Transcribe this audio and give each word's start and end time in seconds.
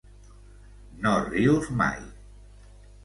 No 1.03 1.11
rius 1.27 1.69
mai. 1.83 2.01